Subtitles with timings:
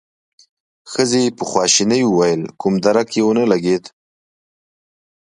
[0.91, 3.83] ښځې په خواشينۍ وويل: کوم درک يې ونه لګېد؟